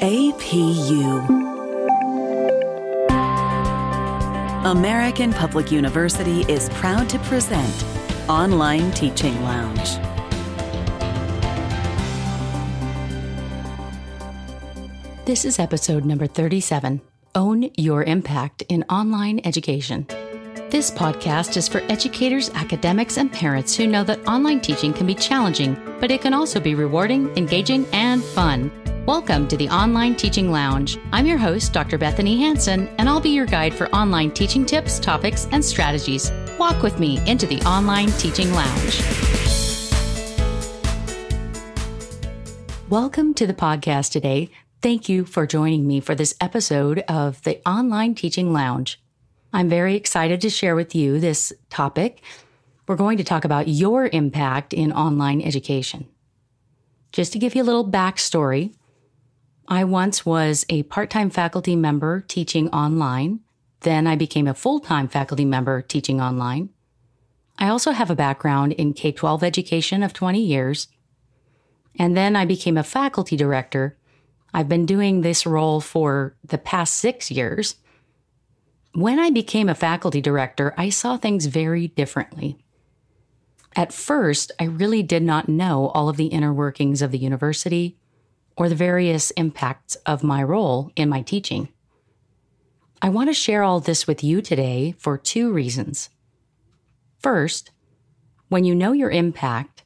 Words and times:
APU. 0.00 1.26
American 4.64 5.32
Public 5.32 5.72
University 5.72 6.42
is 6.42 6.68
proud 6.70 7.08
to 7.08 7.18
present 7.20 7.84
Online 8.28 8.92
Teaching 8.92 9.34
Lounge. 9.42 9.96
This 15.24 15.44
is 15.44 15.58
episode 15.58 16.04
number 16.04 16.28
37 16.28 17.00
Own 17.34 17.68
Your 17.76 18.04
Impact 18.04 18.62
in 18.68 18.84
Online 18.84 19.40
Education. 19.44 20.06
This 20.70 20.92
podcast 20.92 21.56
is 21.56 21.66
for 21.66 21.80
educators, 21.88 22.50
academics, 22.50 23.16
and 23.16 23.32
parents 23.32 23.74
who 23.74 23.88
know 23.88 24.04
that 24.04 24.24
online 24.28 24.60
teaching 24.60 24.92
can 24.92 25.08
be 25.08 25.14
challenging, 25.16 25.76
but 25.98 26.12
it 26.12 26.20
can 26.20 26.34
also 26.34 26.60
be 26.60 26.76
rewarding, 26.76 27.36
engaging, 27.36 27.84
and 27.92 28.22
fun. 28.22 28.70
Welcome 29.08 29.48
to 29.48 29.56
the 29.56 29.70
Online 29.70 30.14
Teaching 30.14 30.50
Lounge. 30.50 30.98
I'm 31.14 31.24
your 31.24 31.38
host, 31.38 31.72
Dr. 31.72 31.96
Bethanie 31.96 32.36
Hansen, 32.36 32.88
and 32.98 33.08
I'll 33.08 33.22
be 33.22 33.30
your 33.30 33.46
guide 33.46 33.72
for 33.72 33.88
online 33.88 34.30
teaching 34.32 34.66
tips, 34.66 34.98
topics, 34.98 35.48
and 35.50 35.64
strategies. 35.64 36.30
Walk 36.58 36.82
with 36.82 37.00
me 37.00 37.18
into 37.26 37.46
the 37.46 37.58
Online 37.62 38.10
Teaching 38.18 38.52
Lounge. 38.52 39.00
Welcome 42.90 43.32
to 43.32 43.46
the 43.46 43.54
podcast 43.54 44.12
today. 44.12 44.50
Thank 44.82 45.08
you 45.08 45.24
for 45.24 45.46
joining 45.46 45.86
me 45.86 46.00
for 46.00 46.14
this 46.14 46.34
episode 46.38 46.98
of 47.08 47.40
the 47.44 47.66
Online 47.66 48.14
Teaching 48.14 48.52
Lounge. 48.52 49.00
I'm 49.54 49.70
very 49.70 49.94
excited 49.94 50.42
to 50.42 50.50
share 50.50 50.76
with 50.76 50.94
you 50.94 51.18
this 51.18 51.50
topic. 51.70 52.20
We're 52.86 52.96
going 52.96 53.16
to 53.16 53.24
talk 53.24 53.46
about 53.46 53.68
your 53.68 54.10
impact 54.12 54.74
in 54.74 54.92
online 54.92 55.40
education. 55.40 56.08
Just 57.10 57.32
to 57.32 57.38
give 57.38 57.54
you 57.54 57.62
a 57.62 57.64
little 57.64 57.90
backstory, 57.90 58.74
I 59.70 59.84
once 59.84 60.24
was 60.24 60.64
a 60.70 60.84
part 60.84 61.10
time 61.10 61.28
faculty 61.28 61.76
member 61.76 62.22
teaching 62.22 62.70
online. 62.70 63.40
Then 63.80 64.06
I 64.06 64.16
became 64.16 64.48
a 64.48 64.54
full 64.54 64.80
time 64.80 65.08
faculty 65.08 65.44
member 65.44 65.82
teaching 65.82 66.22
online. 66.22 66.70
I 67.58 67.68
also 67.68 67.90
have 67.90 68.10
a 68.10 68.16
background 68.16 68.72
in 68.72 68.94
K 68.94 69.12
12 69.12 69.42
education 69.42 70.02
of 70.02 70.14
20 70.14 70.40
years. 70.40 70.88
And 71.98 72.16
then 72.16 72.34
I 72.34 72.46
became 72.46 72.78
a 72.78 72.82
faculty 72.82 73.36
director. 73.36 73.98
I've 74.54 74.70
been 74.70 74.86
doing 74.86 75.20
this 75.20 75.44
role 75.44 75.82
for 75.82 76.34
the 76.42 76.56
past 76.56 76.94
six 76.94 77.30
years. 77.30 77.74
When 78.94 79.18
I 79.18 79.28
became 79.28 79.68
a 79.68 79.74
faculty 79.74 80.22
director, 80.22 80.72
I 80.78 80.88
saw 80.88 81.18
things 81.18 81.44
very 81.44 81.88
differently. 81.88 82.56
At 83.76 83.92
first, 83.92 84.50
I 84.58 84.64
really 84.64 85.02
did 85.02 85.22
not 85.22 85.48
know 85.48 85.88
all 85.88 86.08
of 86.08 86.16
the 86.16 86.28
inner 86.28 86.54
workings 86.54 87.02
of 87.02 87.10
the 87.10 87.18
university 87.18 87.98
or 88.58 88.68
the 88.68 88.74
various 88.74 89.30
impacts 89.32 89.94
of 90.04 90.24
my 90.24 90.42
role 90.42 90.90
in 90.96 91.08
my 91.08 91.22
teaching. 91.22 91.68
I 93.00 93.08
want 93.08 93.30
to 93.30 93.34
share 93.34 93.62
all 93.62 93.78
this 93.78 94.08
with 94.08 94.24
you 94.24 94.42
today 94.42 94.96
for 94.98 95.16
two 95.16 95.52
reasons. 95.52 96.10
First, 97.20 97.70
when 98.48 98.64
you 98.64 98.74
know 98.74 98.90
your 98.90 99.10
impact, 99.10 99.84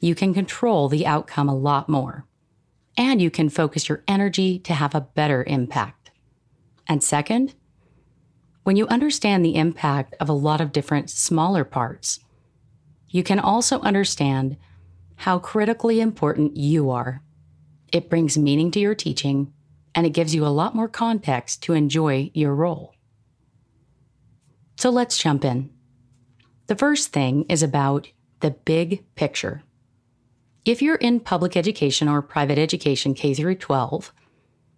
you 0.00 0.14
can 0.14 0.32
control 0.32 0.88
the 0.88 1.06
outcome 1.06 1.50
a 1.50 1.54
lot 1.54 1.90
more, 1.90 2.24
and 2.96 3.20
you 3.20 3.30
can 3.30 3.50
focus 3.50 3.86
your 3.86 4.02
energy 4.08 4.58
to 4.60 4.72
have 4.72 4.94
a 4.94 5.02
better 5.02 5.44
impact. 5.46 6.10
And 6.88 7.02
second, 7.02 7.54
when 8.62 8.76
you 8.76 8.86
understand 8.88 9.44
the 9.44 9.56
impact 9.56 10.14
of 10.20 10.30
a 10.30 10.32
lot 10.32 10.62
of 10.62 10.72
different 10.72 11.10
smaller 11.10 11.64
parts, 11.64 12.20
you 13.10 13.22
can 13.22 13.38
also 13.38 13.80
understand 13.80 14.56
how 15.16 15.38
critically 15.38 16.00
important 16.00 16.56
you 16.56 16.88
are. 16.90 17.22
It 17.92 18.10
brings 18.10 18.36
meaning 18.36 18.70
to 18.72 18.80
your 18.80 18.94
teaching 18.94 19.52
and 19.94 20.06
it 20.06 20.10
gives 20.10 20.34
you 20.34 20.44
a 20.44 20.48
lot 20.48 20.74
more 20.74 20.88
context 20.88 21.62
to 21.62 21.72
enjoy 21.72 22.30
your 22.34 22.54
role. 22.54 22.94
So 24.76 24.90
let's 24.90 25.16
jump 25.16 25.44
in. 25.44 25.70
The 26.66 26.76
first 26.76 27.12
thing 27.12 27.44
is 27.48 27.62
about 27.62 28.08
the 28.40 28.50
big 28.50 29.04
picture. 29.14 29.62
If 30.64 30.82
you're 30.82 30.96
in 30.96 31.20
public 31.20 31.56
education 31.56 32.08
or 32.08 32.20
private 32.20 32.58
education 32.58 33.14
K 33.14 33.32
through 33.34 33.54
12, 33.54 34.12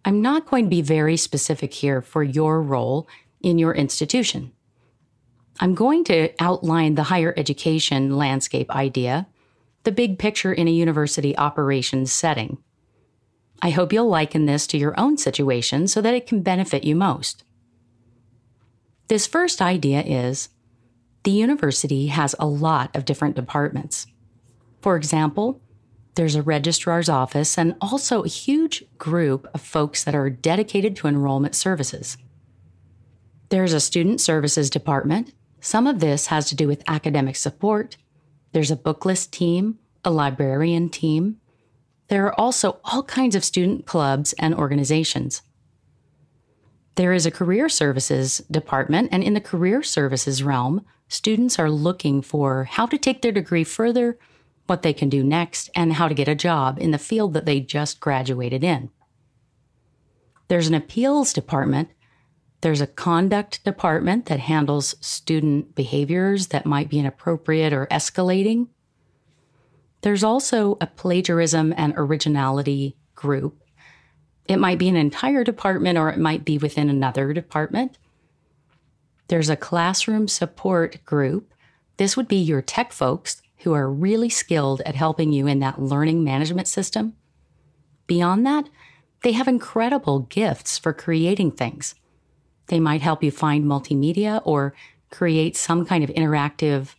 I'm 0.04 0.22
not 0.22 0.46
going 0.46 0.64
to 0.64 0.70
be 0.70 0.82
very 0.82 1.16
specific 1.16 1.74
here 1.74 2.00
for 2.00 2.22
your 2.22 2.62
role 2.62 3.08
in 3.40 3.58
your 3.58 3.74
institution. 3.74 4.52
I'm 5.60 5.74
going 5.74 6.04
to 6.04 6.30
outline 6.38 6.94
the 6.94 7.04
higher 7.04 7.34
education 7.36 8.16
landscape 8.16 8.70
idea, 8.70 9.26
the 9.82 9.90
big 9.90 10.18
picture 10.18 10.52
in 10.52 10.68
a 10.68 10.72
university 10.72 11.36
operations 11.36 12.12
setting. 12.12 12.58
I 13.60 13.70
hope 13.70 13.92
you'll 13.92 14.08
liken 14.08 14.46
this 14.46 14.66
to 14.68 14.78
your 14.78 14.98
own 14.98 15.16
situation 15.16 15.88
so 15.88 16.00
that 16.00 16.14
it 16.14 16.26
can 16.26 16.42
benefit 16.42 16.84
you 16.84 16.94
most. 16.94 17.44
This 19.08 19.26
first 19.26 19.60
idea 19.60 20.02
is 20.02 20.50
the 21.24 21.30
university 21.30 22.08
has 22.08 22.34
a 22.38 22.46
lot 22.46 22.94
of 22.94 23.04
different 23.04 23.36
departments. 23.36 24.06
For 24.80 24.96
example, 24.96 25.60
there's 26.14 26.34
a 26.34 26.42
registrar's 26.42 27.08
office 27.08 27.56
and 27.56 27.76
also 27.80 28.22
a 28.22 28.28
huge 28.28 28.84
group 28.98 29.48
of 29.54 29.60
folks 29.60 30.04
that 30.04 30.14
are 30.14 30.30
dedicated 30.30 30.96
to 30.96 31.06
enrollment 31.06 31.54
services. 31.54 32.16
There's 33.50 33.72
a 33.72 33.80
student 33.80 34.20
services 34.20 34.68
department. 34.68 35.32
Some 35.60 35.86
of 35.86 36.00
this 36.00 36.26
has 36.26 36.48
to 36.48 36.56
do 36.56 36.68
with 36.68 36.82
academic 36.86 37.36
support. 37.36 37.96
There's 38.52 38.70
a 38.70 38.76
book 38.76 39.04
list 39.04 39.32
team, 39.32 39.78
a 40.04 40.10
librarian 40.10 40.90
team. 40.90 41.40
There 42.08 42.26
are 42.26 42.40
also 42.40 42.80
all 42.84 43.02
kinds 43.02 43.36
of 43.36 43.44
student 43.44 43.86
clubs 43.86 44.32
and 44.34 44.54
organizations. 44.54 45.42
There 46.94 47.12
is 47.12 47.26
a 47.26 47.30
career 47.30 47.68
services 47.68 48.38
department, 48.50 49.10
and 49.12 49.22
in 49.22 49.34
the 49.34 49.40
career 49.40 49.82
services 49.82 50.42
realm, 50.42 50.84
students 51.08 51.58
are 51.58 51.70
looking 51.70 52.22
for 52.22 52.64
how 52.64 52.86
to 52.86 52.98
take 52.98 53.22
their 53.22 53.32
degree 53.32 53.64
further, 53.64 54.18
what 54.66 54.82
they 54.82 54.92
can 54.92 55.08
do 55.08 55.22
next, 55.22 55.70
and 55.74 55.94
how 55.94 56.08
to 56.08 56.14
get 56.14 56.28
a 56.28 56.34
job 56.34 56.78
in 56.78 56.90
the 56.90 56.98
field 56.98 57.34
that 57.34 57.44
they 57.44 57.60
just 57.60 58.00
graduated 58.00 58.64
in. 58.64 58.90
There's 60.48 60.68
an 60.68 60.74
appeals 60.74 61.32
department 61.32 61.90
there's 62.60 62.80
a 62.80 62.88
conduct 62.88 63.62
department 63.64 64.26
that 64.26 64.40
handles 64.40 64.96
student 65.00 65.74
behaviors 65.74 66.48
that 66.48 66.66
might 66.66 66.88
be 66.88 66.98
inappropriate 66.98 67.72
or 67.72 67.86
escalating. 67.86 68.68
There's 70.02 70.24
also 70.24 70.76
a 70.80 70.86
plagiarism 70.86 71.74
and 71.76 71.92
originality 71.96 72.96
group. 73.14 73.62
It 74.46 74.58
might 74.58 74.78
be 74.78 74.88
an 74.88 74.96
entire 74.96 75.44
department 75.44 75.98
or 75.98 76.08
it 76.08 76.18
might 76.18 76.44
be 76.44 76.56
within 76.56 76.88
another 76.88 77.32
department. 77.32 77.98
There's 79.28 79.50
a 79.50 79.56
classroom 79.56 80.26
support 80.28 81.04
group. 81.04 81.52
This 81.98 82.16
would 82.16 82.28
be 82.28 82.36
your 82.36 82.62
tech 82.62 82.92
folks 82.92 83.42
who 83.58 83.74
are 83.74 83.90
really 83.90 84.30
skilled 84.30 84.80
at 84.86 84.94
helping 84.94 85.32
you 85.32 85.46
in 85.46 85.58
that 85.58 85.82
learning 85.82 86.24
management 86.24 86.68
system. 86.68 87.14
Beyond 88.06 88.46
that, 88.46 88.68
they 89.22 89.32
have 89.32 89.48
incredible 89.48 90.20
gifts 90.20 90.78
for 90.78 90.92
creating 90.92 91.52
things. 91.52 91.94
They 92.68 92.78
might 92.78 93.02
help 93.02 93.22
you 93.22 93.30
find 93.30 93.64
multimedia 93.64 94.40
or 94.44 94.74
create 95.10 95.56
some 95.56 95.84
kind 95.84 96.04
of 96.04 96.10
interactive 96.10 96.94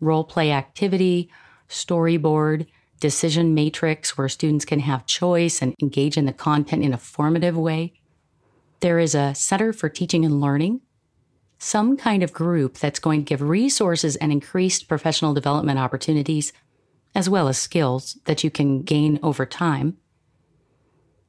role 0.00 0.24
play 0.24 0.52
activity, 0.52 1.30
storyboard, 1.72 2.66
decision 3.00 3.54
matrix 3.54 4.16
where 4.16 4.28
students 4.28 4.64
can 4.64 4.80
have 4.80 5.06
choice 5.06 5.60
and 5.60 5.74
engage 5.82 6.16
in 6.16 6.26
the 6.26 6.32
content 6.32 6.84
in 6.84 6.92
a 6.92 6.98
formative 6.98 7.56
way. 7.56 7.92
There 8.80 8.98
is 8.98 9.14
a 9.14 9.34
Center 9.34 9.72
for 9.72 9.88
Teaching 9.88 10.24
and 10.24 10.40
Learning, 10.40 10.80
some 11.58 11.96
kind 11.96 12.22
of 12.22 12.32
group 12.32 12.78
that's 12.78 12.98
going 12.98 13.20
to 13.20 13.28
give 13.28 13.42
resources 13.42 14.16
and 14.16 14.32
increased 14.32 14.88
professional 14.88 15.34
development 15.34 15.78
opportunities, 15.78 16.52
as 17.14 17.28
well 17.28 17.48
as 17.48 17.58
skills 17.58 18.18
that 18.24 18.42
you 18.42 18.50
can 18.50 18.82
gain 18.82 19.18
over 19.22 19.46
time. 19.46 19.96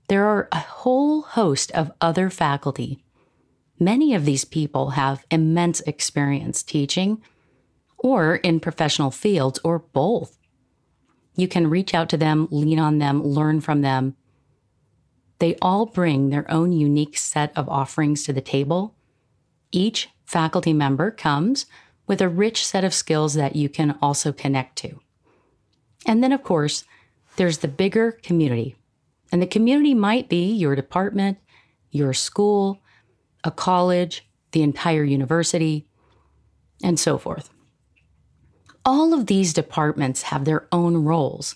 There 0.08 0.26
are 0.26 0.48
a 0.52 0.60
whole 0.60 1.22
host 1.22 1.72
of 1.72 1.92
other 2.02 2.30
faculty 2.30 3.04
Many 3.80 4.14
of 4.14 4.26
these 4.26 4.46
people 4.46 4.92
have 4.92 5.26
immense 5.32 5.82
experience 5.82 6.64
teaching 6.64 7.22
or 8.04 8.36
in 8.36 8.60
professional 8.60 9.10
fields 9.10 9.60
or 9.64 9.80
both. 9.80 10.38
You 11.36 11.48
can 11.48 11.70
reach 11.70 11.96
out 11.96 12.10
to 12.10 12.18
them, 12.18 12.48
lean 12.52 12.78
on 12.78 13.00
them, 13.00 13.24
learn 13.24 13.62
from 13.62 13.82
them. 13.82 14.16
They 15.40 15.56
all 15.62 15.88
bring 15.88 16.30
their 16.30 16.50
own 16.52 16.72
unique 16.72 17.18
set 17.18 17.52
of 17.58 17.68
offerings 17.68 18.24
to 18.26 18.34
the 18.34 18.42
table. 18.42 18.94
Each 19.72 20.10
faculty 20.26 20.74
member 20.74 21.10
comes 21.10 21.66
with 22.06 22.22
a 22.22 22.30
rich 22.30 22.64
set 22.66 22.84
of 22.84 22.94
skills 22.94 23.34
that 23.34 23.56
you 23.56 23.70
can 23.70 23.98
also 24.02 24.32
connect 24.32 24.76
to. 24.78 25.00
And 26.06 26.22
then, 26.22 26.34
of 26.34 26.44
course, 26.44 26.84
there's 27.38 27.60
the 27.60 27.68
bigger 27.68 28.12
community. 28.12 28.76
And 29.32 29.42
the 29.42 29.48
community 29.48 29.94
might 29.94 30.30
be 30.30 30.52
your 30.52 30.76
department, 30.76 31.40
your 31.90 32.14
school, 32.14 32.82
a 33.44 33.50
college, 33.50 34.28
the 34.52 34.62
entire 34.62 35.04
university, 35.04 35.88
and 36.84 37.00
so 37.00 37.18
forth. 37.18 37.50
All 38.86 39.14
of 39.14 39.28
these 39.28 39.54
departments 39.54 40.24
have 40.24 40.46
their 40.46 40.68
own 40.72 41.06
roles. 41.06 41.56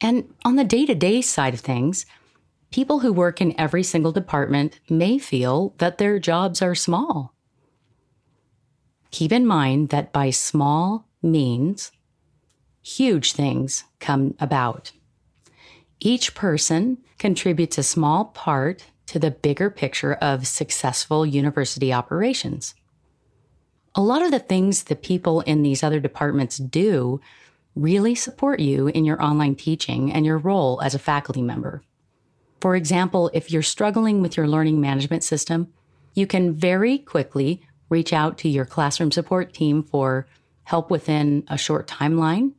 And 0.00 0.32
on 0.44 0.56
the 0.56 0.64
day 0.64 0.86
to 0.86 0.94
day 0.94 1.20
side 1.22 1.54
of 1.54 1.60
things, 1.60 2.06
People 2.72 3.00
who 3.00 3.12
work 3.12 3.42
in 3.42 3.54
every 3.60 3.82
single 3.82 4.12
department 4.12 4.80
may 4.88 5.18
feel 5.18 5.74
that 5.76 5.98
their 5.98 6.18
jobs 6.18 6.62
are 6.62 6.74
small. 6.74 7.34
Keep 9.10 9.30
in 9.30 9.46
mind 9.46 9.90
that 9.90 10.10
by 10.10 10.30
small 10.30 11.06
means, 11.22 11.92
huge 12.82 13.34
things 13.34 13.84
come 14.00 14.34
about. 14.40 14.92
Each 16.00 16.34
person 16.34 16.96
contributes 17.18 17.76
a 17.76 17.82
small 17.82 18.24
part 18.24 18.86
to 19.06 19.18
the 19.18 19.30
bigger 19.30 19.68
picture 19.68 20.14
of 20.14 20.46
successful 20.46 21.26
university 21.26 21.92
operations. 21.92 22.74
A 23.94 24.00
lot 24.00 24.22
of 24.22 24.30
the 24.30 24.38
things 24.38 24.84
the 24.84 24.96
people 24.96 25.42
in 25.42 25.62
these 25.62 25.82
other 25.82 26.00
departments 26.00 26.56
do 26.56 27.20
really 27.74 28.14
support 28.14 28.60
you 28.60 28.88
in 28.88 29.04
your 29.04 29.22
online 29.22 29.54
teaching 29.54 30.12
and 30.12 30.24
your 30.24 30.38
role 30.38 30.80
as 30.82 30.94
a 30.94 30.98
faculty 30.98 31.42
member. 31.42 31.82
For 32.60 32.74
example, 32.74 33.30
if 33.34 33.50
you're 33.50 33.62
struggling 33.62 34.22
with 34.22 34.36
your 34.36 34.48
learning 34.48 34.80
management 34.80 35.24
system, 35.24 35.72
you 36.14 36.26
can 36.26 36.54
very 36.54 36.98
quickly 36.98 37.62
reach 37.88 38.12
out 38.12 38.38
to 38.38 38.48
your 38.48 38.64
classroom 38.64 39.10
support 39.10 39.52
team 39.52 39.82
for 39.82 40.26
help 40.64 40.90
within 40.90 41.44
a 41.48 41.58
short 41.58 41.86
timeline. 41.86 42.52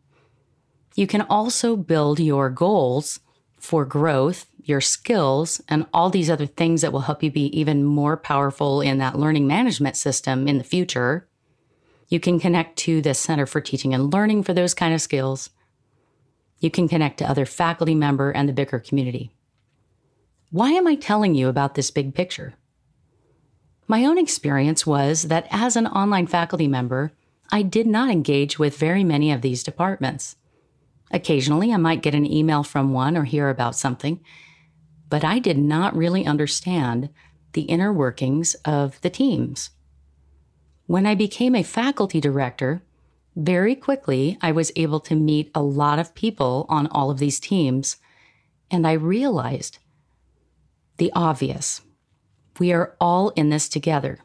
You 0.95 1.07
can 1.07 1.21
also 1.21 1.75
build 1.75 2.19
your 2.19 2.49
goals 2.49 3.19
for 3.63 3.85
growth, 3.85 4.45
your 4.61 4.81
skills, 4.81 5.61
and 5.69 5.85
all 5.93 6.09
these 6.09 6.29
other 6.29 6.45
things 6.45 6.81
that 6.81 6.91
will 6.91 6.99
help 6.99 7.23
you 7.23 7.31
be 7.31 7.45
even 7.57 7.85
more 7.85 8.17
powerful 8.17 8.81
in 8.81 8.97
that 8.97 9.17
learning 9.17 9.47
management 9.47 9.95
system 9.95 10.49
in 10.49 10.57
the 10.57 10.65
future. 10.65 11.29
You 12.09 12.19
can 12.19 12.41
connect 12.41 12.77
to 12.79 13.01
the 13.01 13.13
Center 13.13 13.45
for 13.45 13.61
Teaching 13.61 13.93
and 13.93 14.11
Learning 14.13 14.43
for 14.43 14.53
those 14.53 14.73
kind 14.73 14.93
of 14.93 15.01
skills. 15.01 15.49
You 16.59 16.69
can 16.69 16.89
connect 16.89 17.19
to 17.19 17.29
other 17.29 17.45
faculty 17.45 17.95
member 17.95 18.31
and 18.31 18.49
the 18.49 18.53
bigger 18.53 18.79
community. 18.79 19.31
Why 20.51 20.71
am 20.71 20.85
I 20.85 20.95
telling 20.95 21.33
you 21.33 21.47
about 21.47 21.75
this 21.75 21.89
big 21.89 22.13
picture? 22.13 22.55
My 23.87 24.03
own 24.03 24.17
experience 24.17 24.85
was 24.85 25.23
that 25.23 25.47
as 25.51 25.77
an 25.77 25.87
online 25.87 26.27
faculty 26.27 26.67
member, 26.67 27.13
I 27.49 27.61
did 27.61 27.87
not 27.87 28.09
engage 28.09 28.59
with 28.59 28.77
very 28.77 29.05
many 29.05 29.31
of 29.31 29.41
these 29.41 29.63
departments. 29.63 30.35
Occasionally, 31.13 31.71
I 31.71 31.77
might 31.77 32.01
get 32.01 32.15
an 32.15 32.29
email 32.29 32.63
from 32.63 32.91
one 32.91 33.15
or 33.15 33.23
hear 33.23 33.49
about 33.49 33.75
something, 33.75 34.19
but 35.09 35.23
I 35.23 35.37
did 35.37 35.59
not 35.59 35.95
really 35.95 36.25
understand 36.25 37.09
the 37.53 37.61
inner 37.61 37.93
workings 37.93 38.55
of 38.65 38.99
the 39.01 39.11
teams. 39.11 39.69
When 40.87 41.05
I 41.05 41.13
became 41.13 41.55
a 41.55 41.61
faculty 41.61 42.19
director, 42.19 42.81
very 43.35 43.75
quickly 43.75 44.39
I 44.41 44.51
was 44.51 44.71
able 44.75 44.99
to 45.01 45.15
meet 45.15 45.51
a 45.53 45.61
lot 45.61 45.99
of 45.99 46.15
people 46.15 46.65
on 46.67 46.87
all 46.87 47.11
of 47.11 47.19
these 47.19 47.39
teams, 47.39 47.97
and 48.71 48.87
I 48.87 48.93
realized 48.93 49.77
the 50.97 51.11
obvious. 51.15 51.81
We 52.59 52.73
are 52.73 52.95
all 52.99 53.29
in 53.29 53.49
this 53.49 53.69
together. 53.69 54.19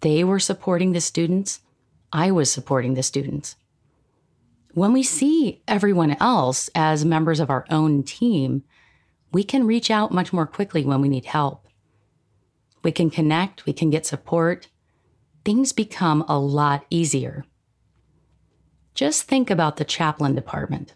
They 0.00 0.24
were 0.24 0.40
supporting 0.40 0.92
the 0.92 1.00
students. 1.02 1.60
I 2.12 2.30
was 2.30 2.50
supporting 2.50 2.94
the 2.94 3.02
students. 3.02 3.56
When 4.74 4.92
we 4.92 5.02
see 5.02 5.62
everyone 5.68 6.16
else 6.20 6.70
as 6.74 7.04
members 7.04 7.40
of 7.40 7.50
our 7.50 7.66
own 7.70 8.02
team, 8.02 8.64
we 9.32 9.44
can 9.44 9.66
reach 9.66 9.90
out 9.90 10.12
much 10.12 10.32
more 10.32 10.46
quickly 10.46 10.84
when 10.84 11.00
we 11.00 11.08
need 11.08 11.26
help. 11.26 11.66
We 12.82 12.92
can 12.92 13.10
connect, 13.10 13.66
we 13.66 13.72
can 13.72 13.90
get 13.90 14.06
support. 14.06 14.68
Things 15.44 15.72
become 15.72 16.24
a 16.28 16.38
lot 16.38 16.84
easier. 16.90 17.44
Just 18.94 19.24
think 19.24 19.50
about 19.50 19.76
the 19.76 19.84
chaplain 19.84 20.34
department. 20.34 20.94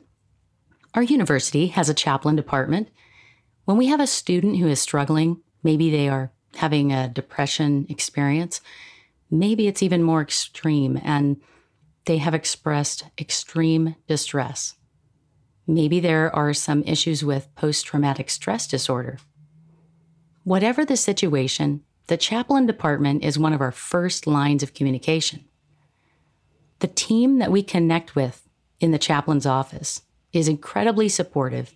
Our 0.95 1.03
university 1.03 1.69
has 1.69 1.89
a 1.89 1.95
chaplain 1.95 2.37
department 2.37 2.89
when 3.67 3.77
we 3.77 3.87
have 3.89 4.01
a 4.01 4.07
student 4.07 4.59
who 4.59 4.69
is 4.69 4.81
struggling, 4.81 5.43
maybe 5.65 5.91
they 5.91 6.09
are 6.09 6.33
having 6.55 6.93
a 6.93 7.09
depression 7.09 7.85
experience, 7.89 8.61
maybe 9.29 9.67
it's 9.67 9.83
even 9.83 10.05
more 10.05 10.23
extreme 10.23 11.01
and 11.03 11.41
they 12.07 12.19
have 12.19 12.35
expressed 12.35 13.05
extreme 13.19 13.97
distress. 14.09 14.75
Maybe 15.67 16.01
there 16.01 16.35
are 16.35 16.55
some 16.55 16.83
issues 16.85 17.25
with 17.25 17.55
post 17.55 17.87
traumatic 17.87 18.31
stress 18.31 18.67
disorder. 18.67 19.19
Whatever 20.45 20.85
the 20.85 20.97
situation, 20.97 21.83
the 22.07 22.17
chaplain 22.17 22.67
department 22.67 23.25
is 23.25 23.39
one 23.39 23.53
of 23.53 23.61
our 23.61 23.73
first 23.73 24.27
lines 24.27 24.63
of 24.63 24.75
communication. 24.75 25.45
The 26.79 26.87
team 26.87 27.39
that 27.39 27.51
we 27.51 27.63
connect 27.63 28.15
with 28.15 28.49
in 28.79 28.93
the 28.93 28.99
chaplain's 28.99 29.47
office 29.47 30.03
is 30.33 30.49
incredibly 30.49 31.09
supportive 31.09 31.75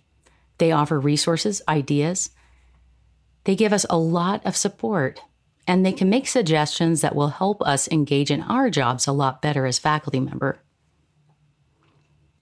they 0.61 0.71
offer 0.71 0.99
resources, 0.99 1.59
ideas. 1.67 2.29
They 3.45 3.55
give 3.55 3.73
us 3.73 3.83
a 3.89 3.97
lot 3.97 4.45
of 4.45 4.55
support, 4.55 5.19
and 5.67 5.85
they 5.85 5.91
can 5.91 6.09
make 6.09 6.27
suggestions 6.27 7.01
that 7.01 7.15
will 7.15 7.29
help 7.29 7.61
us 7.61 7.87
engage 7.89 8.31
in 8.31 8.41
our 8.41 8.69
jobs 8.69 9.07
a 9.07 9.11
lot 9.11 9.41
better 9.41 9.65
as 9.65 9.79
faculty 9.79 10.19
member. 10.19 10.59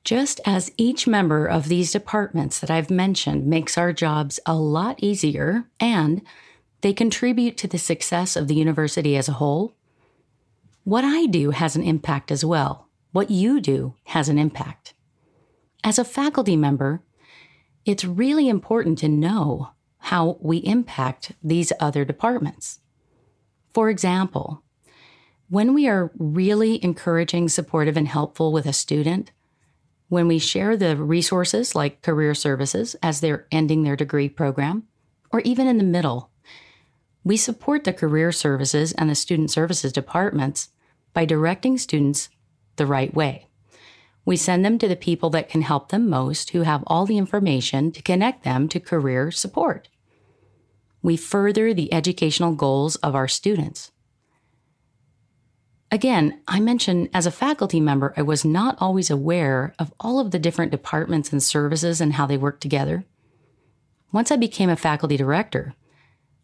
Just 0.04 0.40
as 0.46 0.72
each 0.78 1.08
member 1.08 1.46
of 1.46 1.68
these 1.68 1.92
departments 1.92 2.60
that 2.60 2.72
I've 2.72 2.90
mentioned 2.90 3.46
makes 3.46 3.78
our 3.78 3.94
jobs 3.94 4.40
a 4.46 4.56
lot 4.56 5.04
easier 5.04 5.66
and 5.80 6.22
they 6.82 6.94
contribute 6.94 7.58
to 7.58 7.68
the 7.68 7.78
success 7.78 8.36
of 8.36 8.48
the 8.48 8.56
university 8.56 9.18
as 9.18 9.28
a 9.28 9.34
whole, 9.34 9.76
what 10.84 11.04
I 11.04 11.26
do 11.26 11.52
has 11.52 11.76
an 11.76 11.84
impact 11.84 12.32
as 12.32 12.46
well. 12.46 12.88
What 13.12 13.30
you 13.30 13.60
do 13.60 13.96
has 14.06 14.30
an 14.30 14.40
impact. 14.40 14.94
As 15.84 16.00
a 16.00 16.06
faculty 16.06 16.56
member, 16.56 17.02
it's 17.86 18.06
really 18.06 18.50
important 18.50 18.98
to 19.00 19.08
know 19.10 19.72
how 19.98 20.38
we 20.42 20.58
impact 20.58 21.34
these 21.44 21.74
other 21.80 22.06
departments. 22.06 22.80
For 23.74 23.90
example, 23.90 24.64
when 25.50 25.74
we 25.74 25.88
are 25.88 26.12
really 26.18 26.84
encouraging, 26.84 27.50
supportive, 27.50 27.98
and 27.98 28.08
helpful 28.08 28.52
with 28.52 28.66
a 28.66 28.74
student, 28.74 29.32
when 30.08 30.28
we 30.28 30.40
share 30.40 30.76
the 30.76 30.96
resources 30.96 31.76
like 31.76 32.02
career 32.02 32.34
services 32.34 32.96
as 33.02 33.20
they're 33.20 33.48
ending 33.52 33.84
their 33.84 33.96
degree 33.96 34.30
program, 34.30 34.84
or 35.32 35.40
even 35.42 35.68
in 35.68 35.78
the 35.78 35.84
middle, 35.84 36.32
we 37.24 37.38
support 37.38 37.84
the 37.84 37.94
career 37.94 38.32
services 38.32 38.92
and 38.94 39.10
the 39.10 39.16
student 39.16 39.52
services 39.52 39.92
departments 39.92 40.70
by 41.14 41.26
directing 41.26 41.78
students 41.78 42.30
the 42.78 42.86
right 42.86 43.14
way. 43.14 43.48
We 44.26 44.38
send 44.38 44.64
them 44.64 44.78
to 44.80 44.88
the 44.88 44.96
people 44.96 45.30
that 45.32 45.50
can 45.50 45.62
help 45.62 45.90
them 45.90 46.10
most, 46.10 46.52
who 46.52 46.62
have 46.62 46.84
all 46.88 47.06
the 47.06 47.18
information 47.18 47.92
to 47.92 48.02
connect 48.02 48.44
them 48.44 48.68
to 48.70 48.80
career 48.80 49.32
support. 49.32 49.90
We 51.02 51.18
further 51.18 51.74
the 51.74 51.94
educational 51.94 52.54
goals 52.54 52.96
of 52.98 53.16
our 53.16 53.28
students. 53.28 53.92
Again, 55.92 56.42
I 56.48 56.60
mentioned 56.60 57.10
as 57.14 57.26
a 57.26 57.32
faculty 57.32 57.80
member, 57.80 58.14
I 58.16 58.22
was 58.22 58.46
not 58.46 58.78
always 58.80 59.10
aware 59.10 59.74
of 59.80 59.92
all 60.00 60.20
of 60.20 60.32
the 60.32 60.40
different 60.40 60.72
departments 60.72 61.32
and 61.32 61.42
services 61.42 62.00
and 62.00 62.14
how 62.14 62.28
they 62.28 62.38
work 62.38 62.60
together. 62.60 63.06
Once 64.12 64.32
I 64.32 64.36
became 64.36 64.70
a 64.70 64.76
faculty 64.76 65.18
director, 65.18 65.74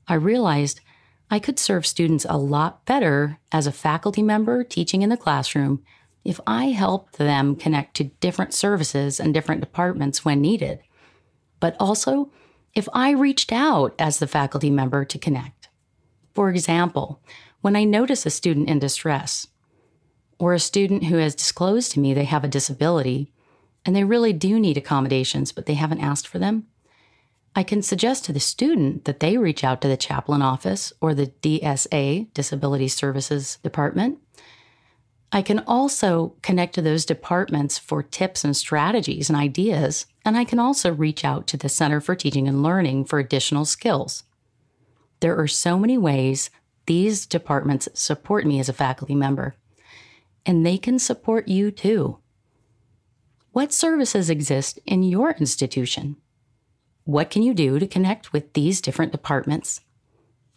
I 0.07 0.15
realized 0.15 0.81
I 1.29 1.39
could 1.39 1.59
serve 1.59 1.85
students 1.85 2.25
a 2.27 2.37
lot 2.37 2.85
better 2.85 3.39
as 3.51 3.67
a 3.67 3.71
faculty 3.71 4.23
member 4.23 4.63
teaching 4.63 5.01
in 5.01 5.09
the 5.09 5.17
classroom 5.17 5.83
if 6.23 6.39
I 6.47 6.65
helped 6.65 7.17
them 7.17 7.55
connect 7.55 7.95
to 7.97 8.05
different 8.05 8.53
services 8.53 9.19
and 9.19 9.33
different 9.33 9.61
departments 9.61 10.25
when 10.25 10.41
needed, 10.41 10.79
but 11.59 11.75
also 11.79 12.31
if 12.75 12.89
I 12.93 13.11
reached 13.11 13.51
out 13.51 13.95
as 13.97 14.19
the 14.19 14.27
faculty 14.27 14.69
member 14.69 15.05
to 15.05 15.17
connect. 15.17 15.69
For 16.33 16.49
example, 16.49 17.21
when 17.61 17.75
I 17.75 17.85
notice 17.85 18.25
a 18.25 18.29
student 18.29 18.69
in 18.69 18.79
distress, 18.79 19.47
or 20.37 20.53
a 20.53 20.59
student 20.59 21.05
who 21.05 21.15
has 21.15 21.33
disclosed 21.33 21.93
to 21.93 21.99
me 21.99 22.13
they 22.13 22.25
have 22.25 22.43
a 22.43 22.49
disability 22.49 23.31
and 23.85 23.95
they 23.95 24.03
really 24.03 24.33
do 24.33 24.59
need 24.59 24.77
accommodations, 24.77 25.51
but 25.51 25.65
they 25.65 25.75
haven't 25.75 26.01
asked 26.01 26.27
for 26.27 26.39
them, 26.39 26.67
I 27.55 27.63
can 27.63 27.81
suggest 27.81 28.25
to 28.25 28.33
the 28.33 28.39
student 28.39 29.05
that 29.05 29.21
they 29.21 29.37
reach 29.37 29.63
out 29.63 29.79
to 29.81 29.87
the 29.87 29.95
chaplain 29.95 30.41
office 30.41 30.91
or 30.99 31.13
the 31.13 31.27
DSA, 31.27 32.33
Disability 32.33 32.89
Services 32.89 33.59
Department, 33.63 34.19
I 35.31 35.41
can 35.41 35.59
also 35.59 36.35
connect 36.41 36.75
to 36.75 36.81
those 36.81 37.05
departments 37.05 37.77
for 37.77 38.01
tips 38.03 38.43
and 38.43 38.55
strategies 38.55 39.29
and 39.29 39.37
ideas, 39.37 40.05
and 40.23 40.37
I 40.37 40.45
can 40.45 40.59
also 40.59 40.93
reach 40.93 41.25
out 41.25 41.47
to 41.47 41.57
the 41.57 41.69
Center 41.69 41.99
for 41.99 42.15
Teaching 42.15 42.47
and 42.47 42.63
Learning 42.63 43.03
for 43.03 43.19
additional 43.19 43.65
skills. 43.65 44.23
There 45.19 45.37
are 45.37 45.47
so 45.47 45.77
many 45.77 45.97
ways 45.97 46.49
these 46.85 47.25
departments 47.25 47.89
support 47.93 48.45
me 48.45 48.59
as 48.59 48.69
a 48.69 48.73
faculty 48.73 49.15
member, 49.15 49.55
and 50.45 50.65
they 50.65 50.77
can 50.77 50.99
support 50.99 51.47
you 51.47 51.71
too. 51.71 52.19
What 53.51 53.73
services 53.73 54.29
exist 54.29 54.79
in 54.85 55.03
your 55.03 55.31
institution? 55.31 56.17
What 57.05 57.29
can 57.29 57.41
you 57.41 57.53
do 57.53 57.79
to 57.79 57.87
connect 57.87 58.33
with 58.33 58.53
these 58.53 58.81
different 58.81 59.11
departments? 59.11 59.81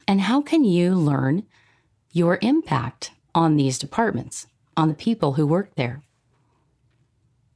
And 0.07 0.23
how 0.23 0.41
can 0.43 0.65
you 0.65 0.95
learn 0.95 1.45
your 2.13 2.39
impact 2.43 3.13
on 3.35 3.57
these 3.57 3.79
departments? 3.79 4.47
On 4.78 4.88
the 4.88 4.94
people 4.94 5.32
who 5.32 5.47
work 5.47 5.75
there. 5.75 6.02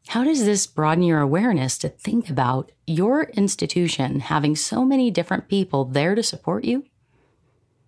How 0.08 0.24
does 0.24 0.44
this 0.44 0.66
broaden 0.66 1.04
your 1.04 1.20
awareness 1.20 1.78
to 1.78 1.88
think 1.88 2.28
about 2.28 2.72
your 2.86 3.24
institution 3.34 4.20
having 4.20 4.56
so 4.56 4.84
many 4.84 5.10
different 5.10 5.48
people 5.48 5.84
there 5.84 6.16
to 6.16 6.22
support 6.22 6.64
you? 6.64 6.84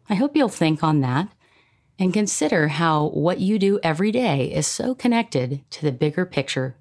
I 0.08 0.14
hope 0.14 0.36
you'll 0.36 0.48
think 0.48 0.84
on 0.84 1.00
that 1.00 1.28
and 1.98 2.14
consider 2.14 2.68
how 2.68 3.08
what 3.08 3.40
you 3.40 3.58
do 3.58 3.80
every 3.82 4.12
day 4.12 4.52
is 4.52 4.68
so 4.68 4.94
connected 4.94 5.68
to 5.70 5.82
the 5.82 5.92
bigger 5.92 6.24
picture, 6.24 6.76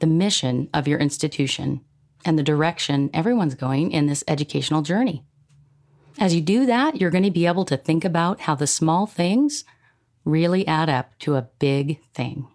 the 0.00 0.06
mission 0.06 0.68
of 0.74 0.88
your 0.88 0.98
institution, 0.98 1.82
and 2.24 2.36
the 2.36 2.42
direction 2.42 3.10
everyone's 3.14 3.54
going 3.54 3.92
in 3.92 4.06
this 4.06 4.24
educational 4.26 4.82
journey. 4.82 5.24
As 6.18 6.34
you 6.34 6.40
do 6.40 6.66
that, 6.66 7.00
you're 7.00 7.10
going 7.10 7.24
to 7.24 7.30
be 7.30 7.46
able 7.46 7.64
to 7.66 7.76
think 7.76 8.04
about 8.04 8.40
how 8.40 8.56
the 8.56 8.66
small 8.66 9.06
things 9.06 9.64
really 10.24 10.66
add 10.66 10.88
up 10.88 11.18
to 11.20 11.36
a 11.36 11.48
big 11.58 12.00
thing. 12.14 12.48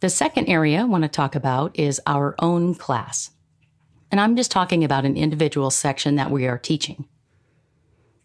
The 0.00 0.10
second 0.10 0.48
area 0.48 0.80
I 0.80 0.84
want 0.84 1.02
to 1.04 1.08
talk 1.08 1.34
about 1.34 1.78
is 1.78 2.00
our 2.06 2.34
own 2.38 2.74
class. 2.74 3.30
And 4.10 4.20
I'm 4.20 4.36
just 4.36 4.50
talking 4.50 4.84
about 4.84 5.04
an 5.04 5.16
individual 5.16 5.70
section 5.70 6.16
that 6.16 6.30
we 6.30 6.46
are 6.46 6.58
teaching. 6.58 7.08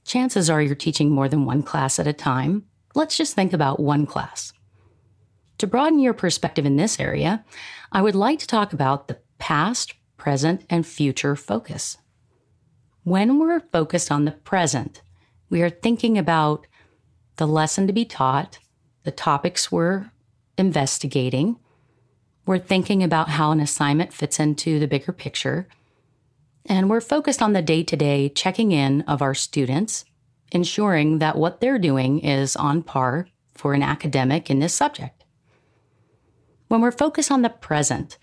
Chances 0.05 0.49
are 0.49 0.61
you're 0.61 0.75
teaching 0.75 1.09
more 1.09 1.29
than 1.29 1.45
one 1.45 1.63
class 1.63 1.99
at 1.99 2.07
a 2.07 2.13
time. 2.13 2.65
Let's 2.95 3.15
just 3.15 3.35
think 3.35 3.53
about 3.53 3.79
one 3.79 4.05
class. 4.05 4.51
To 5.59 5.67
broaden 5.67 5.99
your 5.99 6.13
perspective 6.13 6.65
in 6.65 6.77
this 6.77 6.99
area, 6.99 7.43
I 7.91 8.01
would 8.01 8.15
like 8.15 8.39
to 8.39 8.47
talk 8.47 8.73
about 8.73 9.07
the 9.07 9.19
past, 9.37 9.93
present, 10.17 10.65
and 10.69 10.85
future 10.85 11.35
focus. 11.35 11.97
When 13.03 13.39
we're 13.39 13.59
focused 13.59 14.11
on 14.11 14.25
the 14.25 14.31
present, 14.31 15.01
we 15.49 15.61
are 15.61 15.69
thinking 15.69 16.17
about 16.17 16.67
the 17.39 17.47
lesson 17.47 17.87
to 17.87 17.93
be 17.93 18.05
taught, 18.05 18.59
the 19.03 19.11
topics 19.11 19.71
we're 19.71 20.11
investigating. 20.57 21.57
We're 22.45 22.59
thinking 22.59 23.01
about 23.01 23.29
how 23.29 23.51
an 23.51 23.59
assignment 23.59 24.13
fits 24.13 24.39
into 24.39 24.77
the 24.77 24.87
bigger 24.87 25.11
picture. 25.11 25.67
And 26.65 26.89
we're 26.89 27.01
focused 27.01 27.41
on 27.41 27.53
the 27.53 27.61
day 27.61 27.83
to 27.83 27.95
day 27.95 28.29
checking 28.29 28.71
in 28.71 29.01
of 29.01 29.21
our 29.21 29.33
students, 29.33 30.05
ensuring 30.51 31.19
that 31.19 31.37
what 31.37 31.61
they're 31.61 31.79
doing 31.79 32.19
is 32.19 32.55
on 32.55 32.83
par 32.83 33.27
for 33.55 33.73
an 33.73 33.81
academic 33.81 34.51
in 34.51 34.59
this 34.59 34.73
subject. 34.75 35.23
When 36.67 36.81
we're 36.81 36.91
focused 36.91 37.31
on 37.31 37.41
the 37.41 37.49
present, 37.49 38.19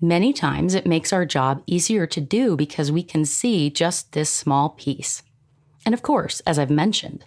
Many 0.00 0.32
times 0.32 0.74
it 0.74 0.86
makes 0.86 1.12
our 1.12 1.26
job 1.26 1.62
easier 1.66 2.06
to 2.06 2.20
do 2.20 2.56
because 2.56 2.92
we 2.92 3.02
can 3.02 3.24
see 3.24 3.68
just 3.68 4.12
this 4.12 4.30
small 4.30 4.70
piece. 4.70 5.24
And 5.84 5.92
of 5.92 6.02
course, 6.02 6.38
as 6.40 6.56
I've 6.56 6.70
mentioned, 6.70 7.24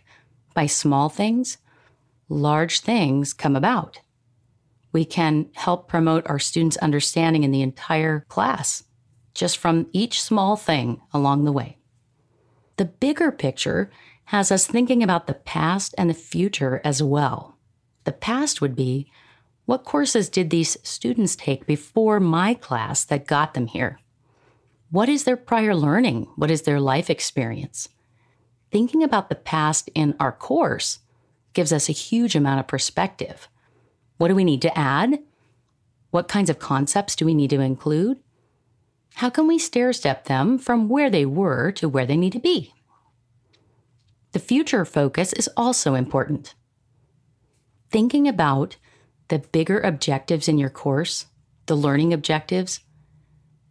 by 0.53 0.65
small 0.65 1.09
things, 1.09 1.57
large 2.29 2.79
things 2.79 3.33
come 3.33 3.55
about. 3.55 3.99
We 4.91 5.05
can 5.05 5.49
help 5.53 5.87
promote 5.87 6.27
our 6.27 6.39
students' 6.39 6.77
understanding 6.77 7.43
in 7.43 7.51
the 7.51 7.61
entire 7.61 8.25
class 8.27 8.83
just 9.33 9.57
from 9.57 9.87
each 9.93 10.21
small 10.21 10.55
thing 10.55 11.01
along 11.13 11.45
the 11.45 11.51
way. 11.51 11.77
The 12.77 12.85
bigger 12.85 13.31
picture 13.31 13.89
has 14.25 14.51
us 14.51 14.65
thinking 14.65 15.03
about 15.03 15.27
the 15.27 15.33
past 15.33 15.95
and 15.97 16.09
the 16.09 16.13
future 16.13 16.81
as 16.83 17.01
well. 17.01 17.57
The 18.03 18.11
past 18.11 18.61
would 18.61 18.75
be 18.75 19.11
what 19.65 19.85
courses 19.85 20.29
did 20.29 20.49
these 20.49 20.77
students 20.83 21.35
take 21.35 21.65
before 21.65 22.19
my 22.19 22.53
class 22.53 23.05
that 23.05 23.27
got 23.27 23.53
them 23.53 23.67
here? 23.67 23.99
What 24.89 25.07
is 25.07 25.23
their 25.23 25.37
prior 25.37 25.75
learning? 25.75 26.27
What 26.35 26.51
is 26.51 26.63
their 26.63 26.79
life 26.79 27.09
experience? 27.09 27.87
Thinking 28.71 29.03
about 29.03 29.27
the 29.29 29.35
past 29.35 29.89
in 29.93 30.15
our 30.19 30.31
course 30.31 30.99
gives 31.53 31.73
us 31.73 31.89
a 31.89 31.93
huge 31.93 32.35
amount 32.35 32.61
of 32.61 32.67
perspective. 32.67 33.49
What 34.17 34.29
do 34.29 34.35
we 34.35 34.45
need 34.45 34.61
to 34.61 34.77
add? 34.77 35.19
What 36.11 36.29
kinds 36.29 36.49
of 36.49 36.59
concepts 36.59 37.15
do 37.15 37.25
we 37.25 37.33
need 37.33 37.49
to 37.49 37.59
include? 37.59 38.19
How 39.15 39.29
can 39.29 39.45
we 39.45 39.59
stair 39.59 39.91
step 39.91 40.25
them 40.25 40.57
from 40.57 40.87
where 40.87 41.09
they 41.09 41.25
were 41.25 41.71
to 41.73 41.89
where 41.89 42.05
they 42.05 42.15
need 42.15 42.31
to 42.33 42.39
be? 42.39 42.73
The 44.31 44.39
future 44.39 44.85
focus 44.85 45.33
is 45.33 45.49
also 45.57 45.93
important. 45.93 46.55
Thinking 47.89 48.27
about 48.27 48.77
the 49.27 49.39
bigger 49.39 49.81
objectives 49.81 50.47
in 50.47 50.57
your 50.57 50.69
course, 50.69 51.25
the 51.65 51.75
learning 51.75 52.13
objectives, 52.13 52.79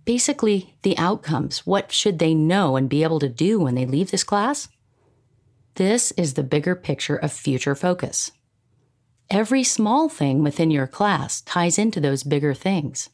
basically 0.05 0.75
the 0.83 0.97
outcomes. 0.99 1.67
What 1.67 1.91
should 1.91 2.19
they 2.19 2.35
know 2.35 2.77
and 2.77 2.89
be 2.89 3.03
able 3.03 3.21
to 3.21 3.29
do 3.31 3.61
when 3.61 3.75
they 3.75 3.87
leave 3.87 4.11
this 4.11 4.25
class? 4.25 4.69
This 5.81 6.13
is 6.13 6.35
the 6.35 6.43
bigger 6.43 6.75
picture 6.75 7.17
of 7.17 7.33
future 7.33 7.75
focus. 7.75 8.33
Every 9.31 9.65
small 9.65 10.11
thing 10.11 10.43
within 10.43 10.71
your 10.71 10.87
class 10.87 11.41
ties 11.41 11.79
into 11.79 12.01
those 12.03 12.23
bigger 12.23 12.53
things. 12.53 13.09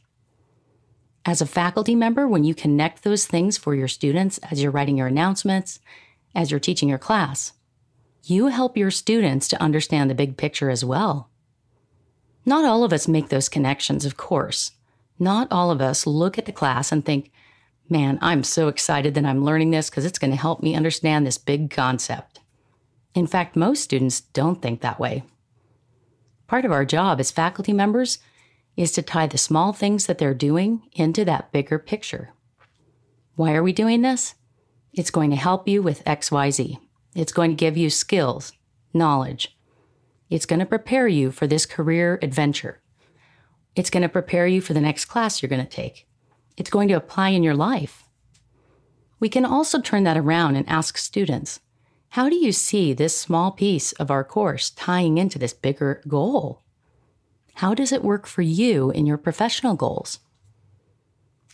As 1.24 1.40
a 1.40 1.46
faculty 1.46 1.94
member, 1.94 2.26
when 2.26 2.42
you 2.42 2.56
connect 2.56 3.04
those 3.04 3.24
things 3.24 3.56
for 3.56 3.76
your 3.76 3.86
students 3.86 4.38
as 4.50 4.60
you're 4.60 4.72
writing 4.72 4.98
your 4.98 5.06
announcements, 5.06 5.78
as 6.34 6.50
you're 6.50 6.58
teaching 6.58 6.88
your 6.88 6.98
class, 6.98 7.52
you 8.24 8.48
help 8.48 8.76
your 8.76 8.90
students 8.90 9.46
to 9.46 9.62
understand 9.62 10.10
the 10.10 10.16
big 10.16 10.36
picture 10.36 10.68
as 10.68 10.84
well. 10.84 11.30
Not 12.44 12.64
all 12.64 12.82
of 12.82 12.92
us 12.92 13.06
make 13.06 13.28
those 13.28 13.48
connections, 13.48 14.04
of 14.04 14.16
course. 14.16 14.72
Not 15.20 15.46
all 15.52 15.70
of 15.70 15.80
us 15.80 16.04
look 16.04 16.36
at 16.36 16.46
the 16.46 16.50
class 16.50 16.90
and 16.90 17.04
think, 17.04 17.30
man, 17.88 18.18
I'm 18.20 18.42
so 18.42 18.66
excited 18.66 19.14
that 19.14 19.24
I'm 19.24 19.44
learning 19.44 19.70
this 19.70 19.88
because 19.88 20.04
it's 20.04 20.18
going 20.18 20.32
to 20.32 20.36
help 20.36 20.64
me 20.64 20.74
understand 20.74 21.24
this 21.24 21.38
big 21.38 21.70
concept. 21.70 22.35
In 23.16 23.26
fact, 23.26 23.56
most 23.56 23.82
students 23.82 24.20
don't 24.20 24.60
think 24.62 24.82
that 24.82 25.00
way. 25.00 25.24
Part 26.46 26.64
of 26.64 26.70
our 26.70 26.84
job 26.84 27.18
as 27.18 27.30
faculty 27.30 27.72
members 27.72 28.18
is 28.76 28.92
to 28.92 29.02
tie 29.02 29.26
the 29.26 29.38
small 29.38 29.72
things 29.72 30.06
that 30.06 30.18
they're 30.18 30.34
doing 30.34 30.82
into 30.92 31.24
that 31.24 31.50
bigger 31.50 31.78
picture. 31.78 32.34
Why 33.34 33.54
are 33.54 33.62
we 33.62 33.72
doing 33.72 34.02
this? 34.02 34.34
It's 34.92 35.10
going 35.10 35.30
to 35.30 35.36
help 35.36 35.66
you 35.66 35.82
with 35.82 36.04
XYZ. 36.04 36.78
It's 37.14 37.32
going 37.32 37.50
to 37.50 37.56
give 37.56 37.76
you 37.76 37.88
skills, 37.88 38.52
knowledge, 38.92 39.56
it's 40.28 40.46
going 40.46 40.60
to 40.60 40.66
prepare 40.66 41.06
you 41.06 41.30
for 41.30 41.46
this 41.46 41.66
career 41.66 42.18
adventure. 42.20 42.80
It's 43.76 43.90
going 43.90 44.02
to 44.02 44.08
prepare 44.08 44.46
you 44.46 44.60
for 44.60 44.74
the 44.74 44.80
next 44.80 45.04
class 45.04 45.40
you're 45.40 45.48
going 45.48 45.64
to 45.64 45.70
take. 45.70 46.06
It's 46.56 46.70
going 46.70 46.88
to 46.88 46.94
apply 46.94 47.28
in 47.30 47.42
your 47.42 47.54
life. 47.54 48.04
We 49.20 49.28
can 49.28 49.44
also 49.44 49.80
turn 49.80 50.04
that 50.04 50.16
around 50.16 50.56
and 50.56 50.68
ask 50.68 50.98
students 50.98 51.60
how 52.10 52.28
do 52.28 52.36
you 52.36 52.52
see 52.52 52.92
this 52.92 53.18
small 53.18 53.50
piece 53.50 53.92
of 53.92 54.10
our 54.10 54.24
course 54.24 54.70
tying 54.70 55.18
into 55.18 55.38
this 55.38 55.52
bigger 55.52 56.02
goal? 56.08 56.62
How 57.54 57.74
does 57.74 57.92
it 57.92 58.04
work 58.04 58.26
for 58.26 58.42
you 58.42 58.90
in 58.90 59.06
your 59.06 59.18
professional 59.18 59.74
goals? 59.74 60.20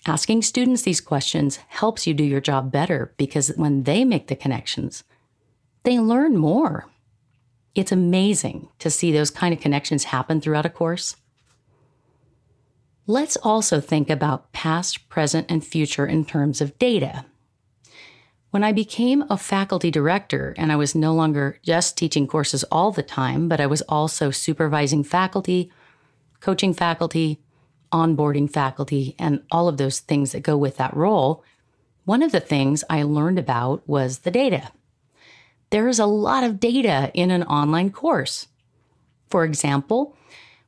Asking 0.06 0.42
students 0.42 0.82
these 0.82 1.00
questions 1.00 1.56
helps 1.68 2.06
you 2.06 2.14
do 2.14 2.25
your 2.25 2.40
job 2.40 2.73
better 2.73 3.14
because 3.16 3.49
when 3.56 3.85
they 3.85 4.04
make 4.04 4.26
the 4.26 4.37
connections, 4.37 5.04
they 5.85 5.99
learn 5.99 6.37
more 6.37 6.88
it's 7.75 7.92
amazing 7.92 8.68
to 8.78 8.90
see 8.90 9.12
those 9.12 9.30
kind 9.30 9.54
of 9.54 9.61
connections 9.61 10.04
happen 10.04 10.40
throughout 10.40 10.66
a 10.66 10.71
course. 10.71 11.16
Let's 13.06 13.37
also 13.37 13.80
think 13.80 14.11
about 14.11 14.52
past, 14.52 15.09
present, 15.09 15.50
and 15.50 15.64
future 15.64 16.06
in 16.06 16.25
terms 16.25 16.61
of 16.61 16.78
data. 16.78 17.25
When 18.52 18.62
I 18.62 18.71
became 18.73 19.25
a 19.28 19.37
faculty 19.37 19.90
director 19.90 20.54
and 20.56 20.71
I 20.71 20.76
was 20.76 20.94
no 20.94 21.12
longer 21.12 21.59
just 21.62 21.97
teaching 21.97 22.26
courses 22.26 22.64
all 22.64 22.92
the 22.92 23.02
time, 23.02 23.49
but 23.49 23.61
I 23.61 23.66
was 23.66 23.82
also 23.88 24.30
supervising 24.30 25.04
faculty, 25.04 25.73
coaching 26.38 26.75
faculty, 26.75 27.40
onboarding 27.90 28.49
faculty, 28.49 29.16
and 29.18 29.42
all 29.50 29.68
of 29.68 29.78
those 29.78 29.99
things 29.99 30.32
that 30.32 30.42
go 30.42 30.56
with 30.56 30.76
that 30.76 30.94
role, 30.94 31.42
one 32.04 32.23
of 32.23 32.30
the 32.30 32.40
things 32.40 32.85
I 32.88 33.02
learned 33.02 33.38
about 33.38 33.88
was 33.88 34.21
the 34.21 34.30
data 34.30 34.71
there 35.73 35.88
is 35.88 35.99
a 35.99 36.04
lot 36.04 36.44
of 36.44 36.61
data 36.61 37.11
in 37.14 37.30
an 37.30 37.42
online 37.44 37.90
course. 37.90 38.49
For 39.30 39.42
example, 39.42 40.14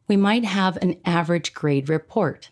we 0.08 0.16
might 0.16 0.46
have 0.46 0.78
an 0.78 0.96
average 1.04 1.52
grade 1.52 1.90
report. 1.90 2.48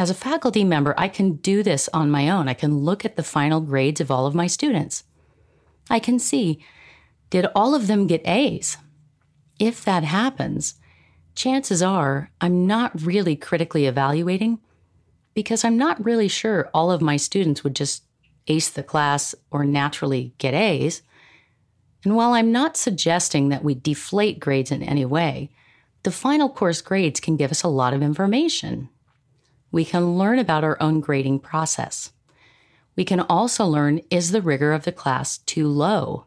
As 0.00 0.08
a 0.08 0.14
faculty 0.14 0.64
member, 0.64 0.94
I 0.96 1.08
can 1.08 1.34
do 1.34 1.62
this 1.62 1.86
on 1.92 2.10
my 2.10 2.30
own. 2.30 2.48
I 2.48 2.54
can 2.54 2.78
look 2.78 3.04
at 3.04 3.16
the 3.16 3.22
final 3.22 3.60
grades 3.60 4.00
of 4.00 4.10
all 4.10 4.24
of 4.24 4.34
my 4.34 4.46
students. 4.46 5.04
I 5.90 5.98
can 5.98 6.18
see 6.18 6.64
did 7.28 7.44
all 7.54 7.74
of 7.74 7.86
them 7.86 8.06
get 8.06 8.26
A's? 8.26 8.78
If 9.58 9.84
that 9.84 10.02
happens, 10.02 10.76
chances 11.34 11.82
are 11.82 12.30
I'm 12.40 12.66
not 12.66 12.98
really 13.02 13.36
critically 13.36 13.84
evaluating 13.84 14.60
because 15.34 15.66
I'm 15.66 15.76
not 15.76 16.02
really 16.02 16.28
sure 16.28 16.70
all 16.72 16.90
of 16.90 17.02
my 17.02 17.18
students 17.18 17.62
would 17.62 17.76
just 17.76 18.02
ace 18.46 18.70
the 18.70 18.82
class 18.82 19.34
or 19.50 19.66
naturally 19.66 20.32
get 20.38 20.54
A's. 20.54 21.02
And 22.04 22.16
while 22.16 22.32
I'm 22.32 22.50
not 22.50 22.78
suggesting 22.78 23.50
that 23.50 23.62
we 23.62 23.74
deflate 23.74 24.40
grades 24.40 24.72
in 24.72 24.82
any 24.82 25.04
way, 25.04 25.50
the 26.04 26.10
final 26.10 26.48
course 26.48 26.80
grades 26.80 27.20
can 27.20 27.36
give 27.36 27.50
us 27.50 27.62
a 27.62 27.68
lot 27.68 27.92
of 27.92 28.00
information. 28.00 28.88
We 29.72 29.84
can 29.84 30.18
learn 30.18 30.38
about 30.38 30.64
our 30.64 30.76
own 30.80 31.00
grading 31.00 31.40
process. 31.40 32.12
We 32.96 33.04
can 33.04 33.20
also 33.20 33.64
learn 33.66 34.00
is 34.10 34.32
the 34.32 34.42
rigor 34.42 34.72
of 34.72 34.84
the 34.84 34.92
class 34.92 35.38
too 35.38 35.68
low? 35.68 36.26